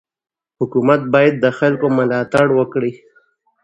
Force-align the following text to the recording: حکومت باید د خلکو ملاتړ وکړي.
حکومت 0.59 1.01
باید 1.13 1.35
د 1.39 1.45
خلکو 1.59 1.87
ملاتړ 1.97 2.47
وکړي. 2.59 2.93